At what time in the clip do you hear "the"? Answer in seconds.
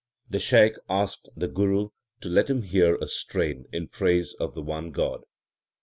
0.31-0.39, 1.37-1.47, 4.55-4.63